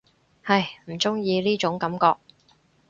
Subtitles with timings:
[0.45, 2.15] 唉，唔中意呢種感覺